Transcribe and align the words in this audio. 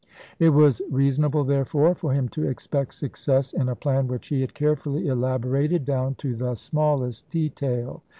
It 0.39 0.49
was 0.49 0.81
reason 0.89 1.23
able, 1.25 1.43
therefore, 1.43 1.93
for 1.93 2.11
him 2.11 2.27
to 2.29 2.47
expect 2.47 2.95
success 2.95 3.53
in 3.53 3.69
a 3.69 3.75
plan 3.75 4.07
which 4.07 4.29
he 4.29 4.41
had 4.41 4.55
carefully 4.55 5.05
elaborated 5.05 5.85
down 5.85 6.15
to 6.15 6.35
the 6.35 6.55
smallest 6.55 7.29
detail. 7.29 8.01